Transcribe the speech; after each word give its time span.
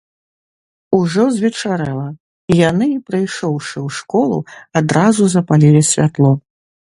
Ужо 0.99 1.23
звечарэла, 1.35 2.05
і 2.55 2.57
яны, 2.69 2.87
прыйшоўшы 3.11 3.77
ў 3.87 3.89
школу, 3.99 4.37
адразу 4.83 5.23
запалілі 5.37 5.81
святло. 5.93 6.31